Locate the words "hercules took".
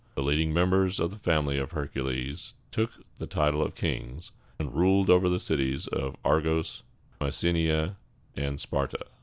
1.73-2.93